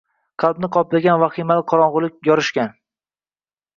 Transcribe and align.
Qalbini 0.43 0.69
qoplagan 0.77 1.21
vahimali 1.23 1.65
qorong‘ulik 1.73 2.17
yorishgan 2.31 2.77